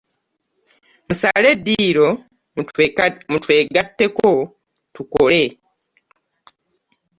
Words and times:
Musale 1.07 1.47
eddiiro 1.55 2.07
mutwegatteko 3.35 4.29
tukole. 4.93 5.41